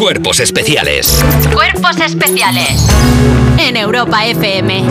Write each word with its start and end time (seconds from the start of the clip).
Cuerpos 0.00 0.40
especiales. 0.40 1.22
Cuerpos 1.52 2.00
especiales 2.00 2.88
en 3.58 3.76
Europa 3.76 4.24
FM. 4.24 4.82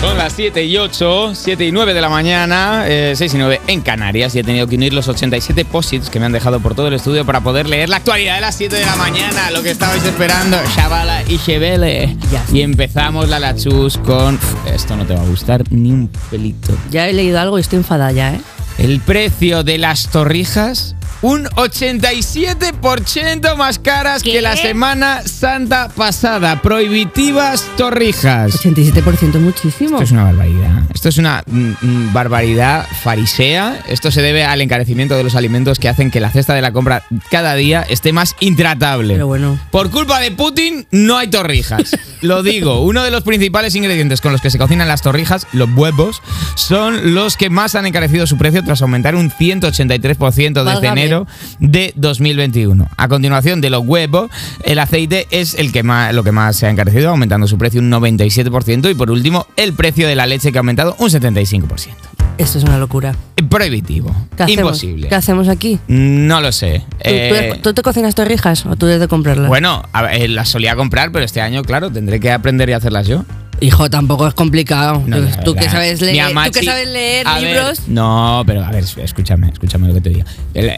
Son 0.00 0.16
las 0.16 0.32
7 0.32 0.64
y 0.64 0.78
8, 0.78 1.34
7 1.34 1.66
y 1.66 1.72
9 1.72 1.92
de 1.92 2.00
la 2.00 2.08
mañana, 2.08 2.84
eh, 2.86 3.12
6 3.14 3.34
y 3.34 3.36
9 3.36 3.60
en 3.66 3.82
Canarias 3.82 4.34
y 4.34 4.38
he 4.38 4.44
tenido 4.44 4.66
que 4.66 4.76
unir 4.76 4.94
los 4.94 5.08
87 5.08 5.66
posits 5.66 6.08
que 6.08 6.20
me 6.20 6.24
han 6.24 6.32
dejado 6.32 6.60
por 6.60 6.74
todo 6.74 6.88
el 6.88 6.94
estudio 6.94 7.26
para 7.26 7.42
poder 7.42 7.68
leer 7.68 7.90
la 7.90 7.98
actualidad 7.98 8.36
de 8.36 8.40
las 8.40 8.54
7 8.54 8.76
de 8.76 8.86
la 8.86 8.96
mañana, 8.96 9.50
lo 9.50 9.62
que 9.62 9.70
estabais 9.70 10.02
esperando, 10.02 10.56
Shavala 10.74 11.22
y 11.28 11.36
Chevele. 11.36 12.16
Y 12.50 12.62
empezamos 12.62 13.28
la 13.28 13.40
lachus 13.40 13.98
con... 13.98 14.40
Esto 14.64 14.96
no 14.96 15.04
te 15.04 15.14
va 15.14 15.20
a 15.20 15.26
gustar 15.26 15.70
ni 15.70 15.92
un 15.92 16.08
pelito. 16.30 16.72
Ya 16.90 17.10
he 17.10 17.12
leído 17.12 17.38
algo 17.38 17.58
y 17.58 17.60
estoy 17.60 17.76
enfadada 17.76 18.10
ya, 18.12 18.32
¿eh? 18.32 18.40
El 18.78 19.00
precio 19.00 19.64
de 19.64 19.76
las 19.76 20.08
torrijas 20.08 20.96
un 21.22 21.46
87% 21.46 23.56
más 23.56 23.78
caras 23.78 24.22
¿Qué? 24.22 24.32
que 24.32 24.42
la 24.42 24.56
Semana 24.56 25.22
Santa 25.24 25.88
pasada. 25.88 26.60
Prohibitivas 26.60 27.64
torrijas. 27.76 28.52
87% 28.52 29.38
muchísimo. 29.38 29.94
Esto 29.94 30.04
es 30.04 30.12
una 30.12 30.24
barbaridad. 30.24 30.82
Esto 30.92 31.08
es 31.08 31.16
una 31.18 31.42
mm, 31.46 31.70
mm, 31.80 32.12
barbaridad 32.12 32.84
farisea. 33.02 33.80
Esto 33.88 34.10
se 34.10 34.20
debe 34.20 34.44
al 34.44 34.60
encarecimiento 34.60 35.16
de 35.16 35.24
los 35.24 35.36
alimentos 35.36 35.78
que 35.78 35.88
hacen 35.88 36.10
que 36.10 36.20
la 36.20 36.30
cesta 36.30 36.52
de 36.54 36.60
la 36.60 36.72
compra 36.72 37.04
cada 37.30 37.54
día 37.54 37.86
esté 37.88 38.12
más 38.12 38.36
intratable. 38.40 39.14
Pero 39.14 39.28
bueno. 39.28 39.58
Por 39.70 39.90
culpa 39.90 40.20
de 40.20 40.32
Putin 40.32 40.86
no 40.90 41.16
hay 41.16 41.28
torrijas. 41.28 41.96
Lo 42.22 42.42
digo, 42.42 42.80
uno 42.82 43.02
de 43.04 43.10
los 43.10 43.22
principales 43.22 43.74
ingredientes 43.74 44.20
con 44.20 44.32
los 44.32 44.40
que 44.40 44.50
se 44.50 44.58
cocinan 44.58 44.88
las 44.88 45.02
torrijas, 45.02 45.46
los 45.52 45.68
huevos, 45.74 46.22
son 46.54 47.14
los 47.14 47.36
que 47.36 47.50
más 47.50 47.74
han 47.74 47.84
encarecido 47.86 48.26
su 48.26 48.38
precio 48.38 48.62
tras 48.64 48.80
aumentar 48.82 49.14
un 49.14 49.30
183% 49.30 50.52
desde 50.52 50.62
Válgame. 50.62 51.02
enero 51.02 51.26
de 51.58 51.92
2021. 51.96 52.88
A 52.96 53.08
continuación 53.08 53.60
de 53.60 53.70
los 53.70 53.84
huevos, 53.84 54.30
el 54.64 54.78
aceite 54.78 55.26
es 55.30 55.54
el 55.54 55.72
que 55.72 55.82
más, 55.82 56.14
lo 56.14 56.24
que 56.24 56.32
más 56.32 56.56
se 56.56 56.66
ha 56.66 56.70
encarecido, 56.70 57.10
aumentando 57.10 57.46
su 57.46 57.58
precio 57.58 57.80
un 57.80 57.90
97%. 57.90 58.90
Y 58.90 58.94
por 58.94 59.10
último, 59.10 59.46
el 59.56 59.72
precio 59.74 60.06
de 60.08 60.14
la 60.14 60.26
leche 60.26 60.52
que 60.52 60.58
ha 60.58 60.60
aumentado 60.60 60.94
un 60.98 61.08
75%. 61.10 61.90
Esto 62.38 62.58
es 62.58 62.64
una 62.64 62.78
locura. 62.78 63.14
Prohibitivo. 63.50 64.14
Imposible. 64.48 65.08
¿Qué 65.08 65.14
hacemos 65.14 65.48
aquí? 65.48 65.78
No 65.86 66.40
lo 66.40 66.50
sé. 66.50 66.82
¿Tú, 66.88 67.10
Eh, 67.10 67.50
tú- 67.56 67.60
tú 67.60 67.74
te 67.74 67.82
cocinas 67.82 68.14
torrijas 68.14 68.64
o 68.64 68.74
tú 68.74 68.86
debes 68.86 69.00
de 69.00 69.08
comprarlas? 69.08 69.48
bueno, 69.48 69.82
a 69.92 70.02
ver, 70.02 70.22
eh, 70.22 70.28
las 70.28 70.48
solía 70.48 70.74
comprar, 70.74 71.12
pero 71.12 71.24
este 71.24 71.40
año, 71.42 71.62
claro, 71.62 71.90
tendré 71.90 72.11
que 72.20 72.30
aprender 72.30 72.68
y 72.68 72.72
hacerlas 72.72 73.06
yo. 73.06 73.24
Hijo, 73.62 73.88
tampoco 73.88 74.26
es 74.26 74.34
complicado. 74.34 75.02
No, 75.06 75.18
tú, 75.44 75.54
que 75.54 75.68
sabes 75.70 76.00
leer, 76.02 76.26
tú 76.26 76.32
amachi- 76.34 76.50
que 76.52 76.64
sabes 76.64 76.88
leer 76.88 77.26
a 77.28 77.34
ver, 77.38 77.42
libros. 77.44 77.80
no, 77.86 78.42
pero 78.46 78.64
a 78.64 78.70
ver, 78.70 78.84
escúchame, 79.02 79.48
escúchame 79.50 79.88
lo 79.88 79.94
que 79.94 80.00
te 80.00 80.10
digo. 80.10 80.24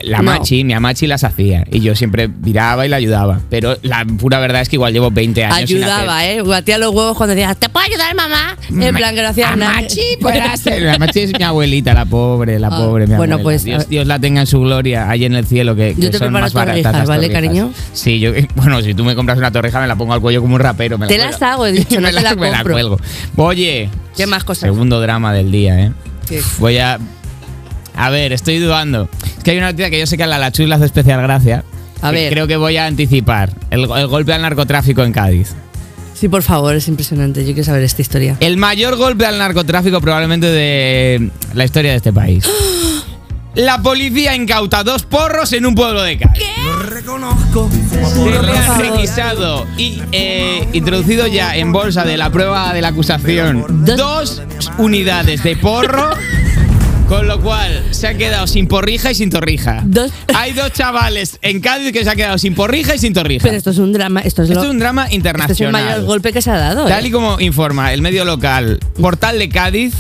La 0.03 0.19
No. 0.19 0.25
machi, 0.25 0.65
mi 0.65 0.75
amachi 0.75 1.07
las 1.07 1.25
hacía 1.25 1.65
y 1.71 1.81
yo 1.81 1.97
siempre 1.97 2.29
viraba 2.29 2.85
y 2.85 2.89
la 2.89 2.97
ayudaba. 2.97 3.41
Pero 3.49 3.77
la 3.83 4.05
pura 4.05 4.39
verdad 4.39 4.63
es 4.63 4.69
que 4.69 4.77
igual 4.77 4.93
llevo 4.93 5.11
20 5.11 5.45
años 5.45 5.69
sin 5.69 5.79
Ayudaba, 5.79 6.19
hacer. 6.19 6.39
¿eh? 6.39 6.43
Batía 6.43 6.79
los 6.79 6.91
huevos 6.95 7.17
cuando 7.17 7.35
decías, 7.35 7.57
¿te 7.57 7.69
puedo 7.69 7.87
ayudar, 7.87 8.15
mamá? 8.15 8.57
En 8.69 8.95
plan, 8.95 9.15
gracias, 9.17 9.57
nada. 9.57 9.79
Amachi, 9.79 10.01
puede 10.21 10.41
hacer. 10.41 10.83
La 10.83 10.98
machi 10.98 11.21
es 11.21 11.33
mi 11.39 11.43
abuelita, 11.45 11.95
la 11.95 12.05
pobre, 12.05 12.59
la 12.59 12.69
Ah, 12.69 12.77
pobre. 12.77 13.07
Mi 13.07 13.15
bueno, 13.17 13.37
abuela. 13.37 13.43
pues, 13.43 13.65
Dios. 13.65 13.89
Dios 13.89 14.07
la 14.07 14.19
tenga 14.19 14.41
en 14.43 14.47
su 14.47 14.61
gloria, 14.61 15.09
ahí 15.09 15.25
en 15.25 15.35
el 15.35 15.47
cielo, 15.47 15.75
que, 15.75 15.95
Yo 15.97 16.11
te 16.11 16.19
son 16.19 16.27
preparo 16.29 16.45
más 16.45 16.53
baratas. 16.53 16.75
torrijas, 16.83 16.93
las 16.98 17.09
¿vale, 17.09 17.29
torrijas. 17.29 17.43
cariño? 17.43 17.73
Sí, 17.95 18.21
yo, 18.21 18.33
bueno, 18.57 18.83
si 18.83 18.93
tú 18.95 19.05
me 19.05 19.15
compras 19.15 19.39
una 19.39 19.51
torrija, 19.51 19.81
me 19.81 19.87
la 19.87 19.97
pongo 19.97 20.13
al 20.13 20.21
cuello 20.21 20.43
como 20.43 20.55
un 20.57 20.61
rapero. 20.61 20.98
Me 20.98 21.07
Te 21.07 21.17
las 21.19 21.41
hago, 21.43 21.67
he 21.67 21.73
dicho, 21.73 21.97
no 21.97 22.09
me 22.09 22.13
te 22.13 22.21
la 22.21 22.35
me 22.35 22.51
la. 22.83 22.97
Oye, 23.36 23.91
¿Qué 24.17 24.27
más 24.27 24.44
cosas? 24.44 24.62
Segundo 24.62 25.00
drama 25.00 25.33
del 25.33 25.50
día, 25.50 25.80
¿eh? 25.80 25.92
¿Qué? 26.28 26.42
Voy 26.58 26.78
a. 26.78 26.98
A 27.97 28.11
ver, 28.11 28.33
estoy 28.33 28.58
dudando. 28.58 29.08
Es 29.36 29.44
que 29.44 29.53
hay 29.53 29.58
una 29.58 29.67
noticia 29.67 29.91
que 29.91 29.98
yo 29.98 30.06
sé 30.06 30.17
que 30.17 30.25
a 30.25 30.27
la 30.27 30.39
Lachus 30.39 30.69
le 30.69 30.75
hace 30.75 30.86
especial 30.86 31.20
gracia. 31.22 31.64
A 32.00 32.11
ver. 32.11 32.33
Creo 32.33 32.47
que 32.47 32.56
voy 32.56 32.77
a 32.77 32.86
anticipar. 32.86 33.50
El, 33.70 33.89
el 33.91 34.06
golpe 34.08 34.33
al 34.33 34.42
narcotráfico 34.42 35.02
en 35.02 35.12
Cádiz. 35.12 35.55
Sí, 36.14 36.28
por 36.28 36.42
favor, 36.42 36.75
es 36.75 36.89
impresionante. 36.89 37.45
Yo 37.45 37.52
quiero 37.52 37.64
saber 37.64 37.83
esta 37.83 38.02
historia. 38.02 38.36
El 38.41 38.56
mayor 38.56 38.97
golpe 38.97 39.27
al 39.27 39.39
narcotráfico 39.39 40.01
probablemente 40.01 40.46
de 40.46 41.30
la 41.55 41.64
historia 41.64 41.92
de 41.92 41.96
este 41.98 42.13
país. 42.13 42.45
La 43.55 43.81
policía 43.81 44.35
incauta 44.35 44.83
dos 44.83 45.05
porros 45.05 45.53
en 45.53 45.65
un 45.67 45.75
pueblo 45.75 46.03
de 46.03 46.19
Cádiz. 46.19 46.42
Se 48.13 48.42
le 48.42 48.59
ha 48.59 48.79
requisado 48.79 49.67
y 49.77 50.03
eh, 50.13 50.69
introducido 50.73 51.27
ya 51.29 51.57
en 51.57 51.73
bolsa 51.73 52.05
de 52.05 52.17
la 52.17 52.31
prueba 52.31 52.73
de 52.75 52.81
la 52.83 52.89
acusación 52.89 53.64
Dos- 53.85 54.43
unidades 54.79 55.43
de 55.45 55.57
porro, 55.57 56.11
con 57.09 57.29
lo 57.29 57.41
cual 57.41 57.85
se 57.93 58.09
ha 58.09 58.14
quedado 58.14 58.48
sin 58.48 58.67
porrija 58.67 59.13
y 59.13 59.14
sin 59.14 59.31
torrija. 59.31 59.83
Dos- 59.85 60.11
Hay 60.35 60.53
dos 60.53 60.73
chavales 60.73 61.39
en 61.41 61.61
Cádiz 61.61 61.93
que 61.93 62.03
se 62.03 62.11
han 62.11 62.17
quedado 62.17 62.39
sin 62.39 62.55
porrija 62.57 62.97
y 62.97 62.98
sin 62.98 63.13
torrija. 63.14 63.45
Pero 63.45 63.57
esto 63.57 63.70
es 63.70 63.79
un 63.79 63.93
drama. 63.93 64.20
Esto 64.20 64.43
es, 64.43 64.51
Esto 64.51 64.63
lo- 64.63 64.67
es 64.67 64.70
un 64.73 64.79
drama 64.81 65.03
esto 65.03 65.11
es 65.11 65.13
el 65.13 65.19
internacional. 65.19 65.85
mayor 65.85 66.05
golpe 66.05 66.33
que 66.33 66.43
se 66.43 66.51
ha 66.51 66.59
dado. 66.59 66.87
Tal 66.87 67.05
¿eh? 67.05 67.09
y 67.09 67.11
como 67.13 67.39
informa 67.41 67.93
el 67.93 68.03
medio 68.03 68.25
local 68.25 68.81
Portal 69.01 69.39
de 69.39 69.48
Cádiz, 69.48 69.95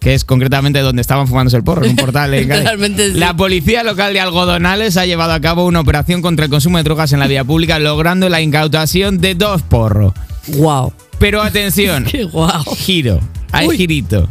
que 0.00 0.14
es 0.14 0.24
concretamente 0.24 0.80
donde 0.80 1.02
estaban 1.02 1.26
fumándose 1.28 1.56
el 1.56 1.64
porro, 1.64 1.84
en 1.84 1.90
un 1.90 1.96
portal 1.96 2.30
Cádiz. 2.48 2.48
Realmente 2.48 3.12
sí. 3.12 3.18
La 3.18 3.36
policía 3.36 3.82
local 3.82 4.12
de 4.12 4.20
Algodonales 4.20 4.96
ha 4.96 5.06
llevado 5.06 5.32
a 5.32 5.40
cabo 5.40 5.66
una 5.66 5.80
operación 5.80 6.22
contra 6.22 6.44
el 6.46 6.50
consumo 6.50 6.78
de 6.78 6.84
drogas 6.84 7.12
en 7.12 7.20
la 7.20 7.26
vía 7.26 7.44
pública, 7.44 7.78
logrando 7.78 8.28
la 8.28 8.40
incautación 8.40 9.18
de 9.18 9.34
dos 9.34 9.62
porros. 9.62 10.12
Guau. 10.48 10.92
Pero 11.18 11.42
atención, 11.42 12.04
Qué 12.10 12.24
guau. 12.24 12.62
giro, 12.76 13.20
hay 13.52 13.68
Uy. 13.68 13.76
girito. 13.76 14.28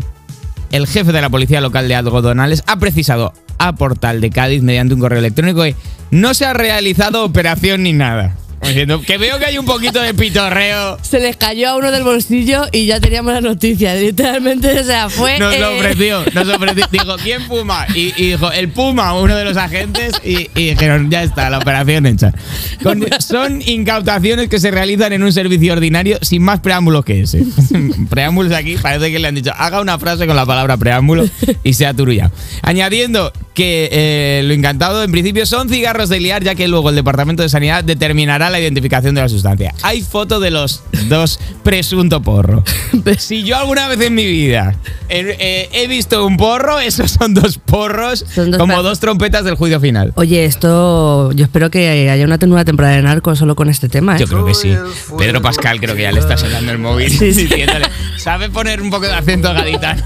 El 0.71 0.87
jefe 0.87 1.11
de 1.11 1.21
la 1.21 1.29
policía 1.29 1.61
local 1.61 1.87
de 1.87 1.95
Algodonales 1.95 2.63
ha 2.67 2.77
precisado 2.79 3.33
a 3.57 3.75
Portal 3.75 4.19
de 4.21 4.29
Cádiz 4.29 4.61
mediante 4.61 4.93
un 4.93 4.99
correo 4.99 5.19
electrónico 5.19 5.63
que 5.63 5.75
no 6.11 6.33
se 6.33 6.45
ha 6.45 6.53
realizado 6.53 7.23
operación 7.23 7.83
ni 7.83 7.93
nada. 7.93 8.35
Como 8.65 8.73
diciendo, 8.73 9.01
que 9.01 9.19
veo 9.19 9.37
que 9.37 9.45
hay 9.45 9.59
un 9.59 9.65
poquito 9.65 10.01
de 10.01 10.15
pitorreo. 10.15 10.97
Se 11.03 11.19
les 11.19 11.37
cayó 11.37 11.69
a 11.69 11.75
uno 11.77 11.91
del 11.91 12.03
bolsillo 12.03 12.63
y 12.71 12.87
ya 12.87 12.99
teníamos 12.99 13.31
la 13.33 13.41
noticia. 13.41 13.93
Literalmente, 13.93 14.79
o 14.79 14.83
sea, 14.83 15.07
fue. 15.07 15.37
Nos 15.37 15.55
lo 15.59 15.69
eh, 15.69 15.79
ofreció, 15.79 16.25
nos 16.33 16.49
ofreció. 16.49 16.87
Dijo, 16.91 17.15
¿quién 17.21 17.43
fuma? 17.43 17.85
Y, 17.93 18.13
y 18.17 18.31
dijo, 18.31 18.51
el 18.51 18.69
Puma, 18.69 19.13
uno 19.13 19.35
de 19.35 19.45
los 19.45 19.55
agentes, 19.55 20.13
y, 20.23 20.49
y 20.55 20.71
dijeron, 20.71 21.11
ya 21.11 21.21
está, 21.21 21.49
la 21.51 21.59
operación 21.59 22.07
hecha. 22.07 22.33
Con- 22.81 23.05
son 23.19 23.61
incautaciones 23.61 24.49
que 24.49 24.59
se 24.59 24.71
realizan 24.71 25.13
en 25.13 25.21
un 25.21 25.31
servicio 25.31 25.73
ordinario 25.73 26.17
sin 26.23 26.41
más 26.41 26.59
preámbulos 26.59 27.05
que 27.05 27.21
ese. 27.21 27.43
Preámbulos 28.09 28.51
aquí, 28.53 28.77
parece 28.77 29.11
que 29.11 29.19
le 29.19 29.27
han 29.27 29.35
dicho, 29.35 29.51
haga 29.55 29.79
una 29.79 29.99
frase 29.99 30.25
con 30.25 30.35
la 30.35 30.45
palabra 30.45 30.75
preámbulo 30.77 31.25
y 31.63 31.73
se 31.73 31.85
ha 31.85 31.93
turullado. 31.93 32.31
Añadiendo 32.63 33.31
que 33.53 33.89
eh, 33.91 34.41
lo 34.43 34.53
encantado 34.53 35.03
en 35.03 35.11
principio 35.11 35.45
son 35.45 35.69
cigarros 35.69 36.09
de 36.09 36.19
liar, 36.19 36.43
ya 36.43 36.55
que 36.55 36.67
luego 36.67 36.89
el 36.89 36.95
Departamento 36.95 37.43
de 37.43 37.49
Sanidad 37.49 37.83
determinará 37.83 38.49
la 38.55 38.61
identificación 38.61 39.15
de 39.15 39.21
la 39.21 39.29
sustancia. 39.29 39.73
Hay 39.81 40.01
foto 40.01 40.39
de 40.39 40.51
los 40.51 40.81
dos 41.07 41.39
presunto 41.63 42.21
porro. 42.21 42.63
Si 43.17 43.43
yo 43.43 43.57
alguna 43.57 43.87
vez 43.87 43.99
en 44.01 44.15
mi 44.15 44.25
vida 44.25 44.75
eh, 45.09 45.35
eh, 45.39 45.69
he 45.73 45.87
visto 45.87 46.25
un 46.25 46.37
porro, 46.37 46.79
esos 46.79 47.11
son 47.11 47.33
dos 47.33 47.57
porros, 47.57 48.25
Son 48.33 48.49
dos 48.51 48.59
como 48.59 48.81
dos 48.81 48.99
trompetas 48.99 49.43
del 49.43 49.55
juicio 49.55 49.79
final. 49.79 50.11
Oye, 50.15 50.45
esto. 50.45 51.31
Yo 51.33 51.43
espero 51.45 51.69
que 51.69 52.09
haya 52.09 52.25
una 52.25 52.37
nueva 52.37 52.65
temporada 52.65 52.95
de 52.95 53.01
Narcos 53.01 53.37
solo 53.39 53.55
con 53.55 53.69
este 53.69 53.89
tema. 53.89 54.15
¿eh? 54.15 54.19
Yo 54.19 54.27
creo 54.27 54.45
que 54.45 54.53
sí. 54.53 54.73
Pedro 55.17 55.41
Pascal 55.41 55.79
creo 55.79 55.95
que 55.95 56.03
ya 56.03 56.11
le 56.11 56.19
está 56.19 56.37
sacando 56.37 56.71
el 56.71 56.77
móvil 56.79 57.09
Sí, 57.11 57.33
sí. 57.33 57.43
diciéndole, 57.45 57.85
¿sabe 58.17 58.49
poner 58.49 58.81
un 58.81 58.89
poco 58.89 59.05
de 59.05 59.13
acento 59.13 59.53
gaditano? 59.53 60.03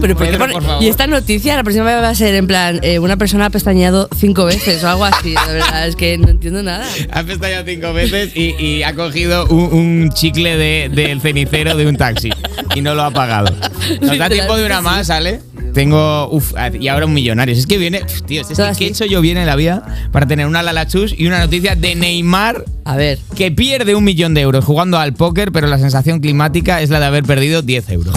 Pero 0.00 0.14
¿por 0.16 0.26
Pedro, 0.26 0.38
pone- 0.38 0.52
por 0.54 0.62
favor. 0.62 0.82
Y 0.82 0.88
esta 0.88 1.06
noticia, 1.06 1.56
la 1.56 1.62
próxima 1.64 1.84
vez 1.86 1.96
va 2.02 2.08
a 2.10 2.14
ser 2.14 2.34
en 2.34 2.46
plan, 2.46 2.80
eh, 2.82 2.98
una 2.98 3.16
persona 3.16 3.46
ha 3.46 3.50
pestañeado 3.50 4.08
cinco 4.16 4.44
veces 4.44 4.82
o 4.84 4.88
algo 4.88 5.04
así. 5.04 5.34
La 5.34 5.46
verdad 5.46 5.88
es 5.88 5.96
que 5.96 6.16
no 6.18 6.28
entiendo 6.28 6.62
nada. 6.62 6.86
Ha 7.12 7.22
pestañado 7.24 7.64
cinco 7.66 7.87
veces 7.92 8.30
y, 8.34 8.54
y 8.62 8.82
ha 8.82 8.94
cogido 8.94 9.46
un, 9.46 9.72
un 9.72 10.10
chicle 10.10 10.56
de- 10.56 10.88
del 10.88 11.20
cenicero 11.20 11.76
de 11.76 11.86
un 11.86 11.96
taxi 11.96 12.30
y 12.74 12.80
no 12.80 12.94
lo 12.94 13.02
ha 13.04 13.10
pagado. 13.10 13.54
Nos 14.00 14.18
da 14.18 14.28
tiempo 14.28 14.56
de 14.56 14.66
una 14.66 14.80
más, 14.80 15.06
¿sale? 15.08 15.40
Tengo. 15.74 16.28
Uf, 16.30 16.54
y 16.80 16.88
ahora 16.88 17.06
un 17.06 17.12
millonario. 17.14 17.54
Es 17.54 17.66
que 17.66 17.78
viene. 17.78 18.00
uf, 18.02 18.22
tío, 18.22 18.40
es 18.40 18.48
que 18.48 18.54
Todo 18.54 18.66
así. 18.66 18.78
¿qué 18.80 18.84
he 18.86 18.88
hecho 18.88 19.04
yo 19.04 19.20
bien 19.20 19.36
en 19.36 19.46
la 19.46 19.54
vida 19.54 20.08
para 20.12 20.26
tener 20.26 20.46
una 20.46 20.62
lalachus 20.62 21.14
y 21.16 21.26
una 21.26 21.38
noticia 21.40 21.76
de 21.76 21.94
Neymar 21.94 22.64
A 22.84 22.96
ver. 22.96 23.18
que 23.36 23.50
pierde 23.52 23.94
un 23.94 24.02
millón 24.04 24.34
de 24.34 24.40
euros 24.40 24.64
jugando 24.64 24.98
al 24.98 25.12
póker, 25.12 25.52
pero 25.52 25.66
la 25.68 25.78
sensación 25.78 26.20
climática 26.20 26.80
es 26.82 26.90
la 26.90 26.98
de 27.00 27.06
haber 27.06 27.24
perdido 27.24 27.62
10 27.62 27.90
euros. 27.90 28.14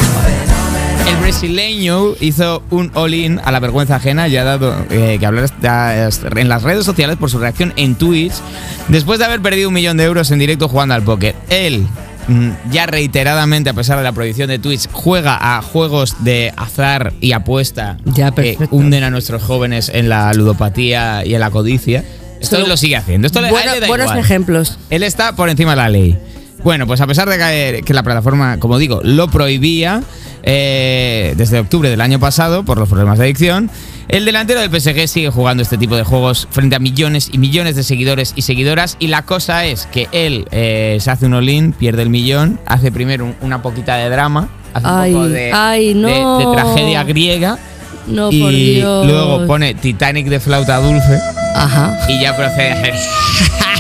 El 1.08 1.18
brasileño 1.18 2.14
hizo 2.20 2.64
un 2.70 2.92
all-in 2.94 3.40
a 3.44 3.52
la 3.52 3.60
vergüenza 3.60 3.96
ajena 3.96 4.28
y 4.28 4.38
ha 4.38 4.44
dado 4.44 4.76
eh, 4.90 5.18
que 5.20 5.26
hablar 5.26 5.50
en 6.36 6.50
las 6.50 6.64
redes 6.64 6.86
sociales 6.86 7.18
por 7.18 7.30
su 7.30 7.40
reacción 7.40 7.74
en 7.76 7.96
Twitch 7.96 8.34
después 8.88 9.20
de 9.20 9.26
haber 9.26 9.42
perdido 9.42 9.70
un 9.70 9.74
millón 9.74 9.98
de 9.98 10.04
euros 10.06 10.32
en 10.32 10.40
directo 10.40 10.68
jugando 10.70 10.94
al 10.96 11.04
póker. 11.04 11.36
Él, 11.50 11.86
mm, 12.28 12.50
ya 12.72 12.86
reiteradamente, 12.86 13.70
a 13.70 13.74
pesar 13.74 13.98
de 13.98 14.04
la 14.04 14.12
prohibición 14.14 14.48
de 14.50 14.60
Twitch, 14.60 14.88
juega 14.92 15.58
a 15.58 15.62
juegos 15.62 16.24
de 16.24 16.54
azar 16.56 17.14
y 17.20 17.32
apuesta 17.34 17.98
Ya, 18.06 18.28
que 18.32 18.54
perfecto. 18.54 18.76
hunden 18.76 19.04
a 19.04 19.10
nuestros 19.10 19.42
jóvenes 19.44 19.90
en 19.94 20.08
la 20.10 20.34
ludopatía 20.34 21.26
y 21.26 21.34
en 21.34 21.40
la 21.42 21.50
codicia. 21.52 22.04
Esto 22.40 22.56
Solo- 22.58 22.68
lo 22.70 22.78
sigue 22.78 22.96
haciendo. 22.96 23.28
Esto 23.28 23.40
Bueno- 23.42 23.74
le 23.74 23.80
da 23.82 23.88
buenos 23.88 24.06
igual. 24.08 24.20
ejemplos. 24.20 24.78
Él 24.90 25.04
está 25.04 25.36
por 25.36 25.50
encima 25.50 25.72
de 25.72 25.78
la 25.78 25.90
ley. 25.90 26.18
Bueno, 26.64 26.86
pues 26.86 27.02
a 27.02 27.08
pesar 27.08 27.28
de 27.28 27.38
que, 27.40 27.82
que 27.84 27.94
la 27.94 28.04
plataforma, 28.04 28.58
como 28.60 28.78
digo, 28.78 29.02
lo 29.04 29.28
prohibía 29.30 30.04
eh, 30.44 31.34
desde 31.38 31.60
octubre 31.60 31.90
del 31.90 32.02
año 32.02 32.20
pasado 32.20 32.64
por 32.64 32.78
los 32.78 32.90
problemas 32.90 33.18
de 33.20 33.26
adicción, 33.26 33.70
El 34.08 34.26
delantero 34.26 34.60
del 34.60 34.70
PSG 34.70 35.08
sigue 35.08 35.30
jugando 35.30 35.64
este 35.64 35.78
tipo 35.78 35.96
de 35.96 36.04
juegos 36.04 36.46
frente 36.52 36.76
a 36.76 36.80
millones 36.80 37.30
y 37.32 37.38
millones 37.38 37.76
de 37.78 37.84
seguidores 37.84 38.34
y 38.36 38.42
seguidoras. 38.42 38.98
Y 39.00 39.08
la 39.08 39.22
cosa 39.22 39.66
es 39.66 39.86
que 39.86 40.10
él 40.12 40.48
eh, 40.52 40.98
se 41.00 41.12
hace 41.12 41.28
un 41.28 41.34
all 41.36 41.74
pierde 41.80 42.02
el 42.02 42.10
millón, 42.10 42.60
hace 42.66 42.92
primero 42.92 43.24
un- 43.26 43.36
una 43.42 43.62
poquita 43.62 43.96
de 43.96 44.10
drama, 44.10 44.50
hace 44.74 44.88
Ay, 44.90 45.12
un 45.14 45.18
poco 45.18 45.30
de, 45.30 45.52
ay, 45.54 45.94
de- 45.94 46.00
no. 46.02 46.38
de 46.40 46.46
tragedia 46.62 47.04
griega. 47.06 47.58
No, 48.08 48.30
por 48.32 48.52
y 48.52 48.76
Dios. 48.76 49.06
luego 49.08 49.46
pone 49.48 49.76
Titanic 49.76 50.28
de 50.28 50.40
flauta 50.40 50.78
dulce 50.82 51.20
Ajá. 51.56 51.98
y 52.10 52.20
ya 52.20 52.36
procede 52.36 52.72
a 52.72 52.74
hacer. 52.80 52.94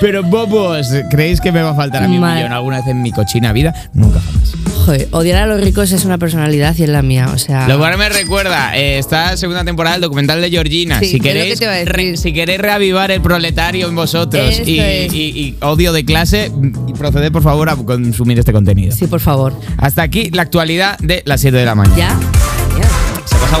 Pero 0.00 0.22
bobos, 0.24 0.88
¿creéis 1.10 1.40
que 1.40 1.52
me 1.52 1.62
va 1.62 1.70
a 1.70 1.74
faltar 1.74 2.02
a 2.02 2.08
mí 2.08 2.18
un 2.18 2.34
millón 2.34 2.52
alguna 2.52 2.78
vez 2.78 2.88
en 2.88 3.02
mi 3.02 3.12
cochina 3.12 3.52
vida? 3.52 3.72
Nunca 3.94 4.20
jamás. 4.20 4.52
Joder, 4.84 5.08
odiar 5.12 5.42
a 5.42 5.46
los 5.46 5.60
ricos 5.60 5.92
es 5.92 6.04
una 6.04 6.18
personalidad 6.18 6.74
y 6.76 6.82
es 6.82 6.88
la 6.88 7.02
mía, 7.02 7.28
o 7.32 7.38
sea. 7.38 7.68
Lo 7.68 7.78
cual 7.78 7.96
me 7.98 8.08
recuerda, 8.08 8.76
eh, 8.76 8.98
está 8.98 9.36
segunda 9.36 9.64
temporada 9.64 9.94
del 9.94 10.02
documental 10.02 10.40
de 10.40 10.50
Georgina. 10.50 10.98
Sí, 10.98 11.06
si, 11.06 11.20
que 11.20 11.28
queréis, 11.32 11.60
re- 11.86 12.16
si 12.16 12.32
queréis 12.32 12.60
reavivar 12.60 13.12
el 13.12 13.20
proletario 13.22 13.88
en 13.88 13.94
vosotros 13.94 14.60
y, 14.66 14.78
es. 14.80 15.12
y- 15.12 15.18
y 15.38 15.56
odio 15.60 15.92
de 15.92 16.04
clase, 16.04 16.50
y 16.88 16.92
proceded 16.94 17.30
por 17.30 17.42
favor 17.44 17.68
a 17.68 17.76
consumir 17.76 18.38
este 18.40 18.52
contenido. 18.52 18.94
Sí, 18.94 19.06
por 19.06 19.20
favor. 19.20 19.54
Hasta 19.78 20.02
aquí 20.02 20.30
la 20.30 20.42
actualidad 20.42 20.98
de 20.98 21.22
las 21.26 21.40
7 21.40 21.56
de 21.56 21.64
la 21.64 21.74
mañana. 21.76 21.96
¿Ya? 21.96 22.18